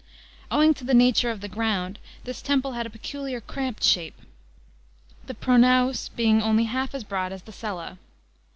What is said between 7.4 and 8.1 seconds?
the cella.